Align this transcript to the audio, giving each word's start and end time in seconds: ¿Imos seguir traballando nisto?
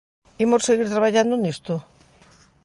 ¿Imos 0.43 0.65
seguir 0.67 0.87
traballando 0.93 1.35
nisto? 1.43 1.73